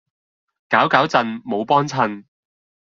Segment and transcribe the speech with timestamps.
[0.69, 2.23] 攪攪震，冇幫襯